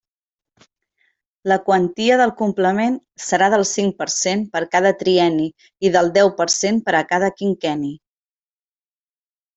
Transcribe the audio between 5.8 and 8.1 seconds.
i del deu per cent per a cada quinquenni.